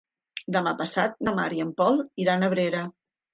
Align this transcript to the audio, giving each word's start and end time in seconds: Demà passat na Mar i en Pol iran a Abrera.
Demà 0.53 0.71
passat 0.79 1.13
na 1.27 1.33
Mar 1.41 1.45
i 1.59 1.61
en 1.67 1.75
Pol 1.83 2.01
iran 2.25 2.49
a 2.49 2.51
Abrera. 2.55 2.83